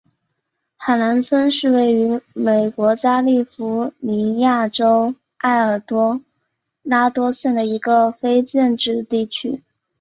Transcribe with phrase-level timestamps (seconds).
[0.77, 6.19] 海兰村是位于美国加利福尼亚州埃尔多
[6.81, 9.61] 拉多县的一个非建制地区。